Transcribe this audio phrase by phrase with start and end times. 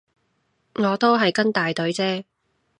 [0.73, 2.23] 我都係跟大隊啫